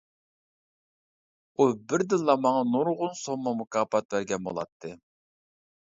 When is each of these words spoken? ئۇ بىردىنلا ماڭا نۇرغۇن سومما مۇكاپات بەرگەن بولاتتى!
ئۇ 1.57 1.67
بىردىنلا 1.93 2.37
ماڭا 2.47 2.65
نۇرغۇن 2.71 3.15
سومما 3.23 3.55
مۇكاپات 3.61 4.09
بەرگەن 4.15 4.45
بولاتتى! 4.49 4.95